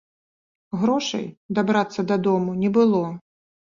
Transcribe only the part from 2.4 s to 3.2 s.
не было.